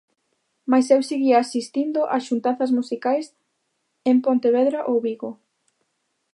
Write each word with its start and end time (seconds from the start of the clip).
Mais 0.71 0.85
eu 0.95 1.01
seguía 1.11 1.37
asistindo 1.39 1.99
a 2.15 2.17
xuntanzas 2.27 2.71
musicais 2.77 3.25
en 4.11 4.17
Pontevedra 4.25 4.79
ou 4.89 4.95
Vigo. 5.05 5.31